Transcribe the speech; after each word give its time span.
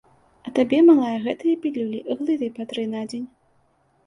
А 0.45 0.53
табе, 0.59 0.79
малая, 0.87 1.17
гэтыя 1.25 1.59
пілюлі, 1.67 1.99
глытай 2.23 2.49
па 2.57 2.67
тры 2.73 2.89
на 2.97 3.05
дзень. 3.13 3.29